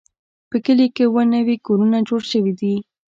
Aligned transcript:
په 0.49 0.57
کلي 0.65 0.87
کې 0.95 1.03
اووه 1.07 1.23
نوي 1.35 1.55
کورونه 1.67 1.97
جوړ 2.09 2.21
شوي 2.31 2.53
دي. 2.59 2.75